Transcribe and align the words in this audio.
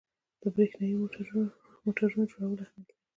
د 0.41 0.43
برېښنايي 0.55 0.95
موټورونو 1.85 2.23
جوړول 2.31 2.59
اهمیت 2.61 2.87
لري. 2.91 2.99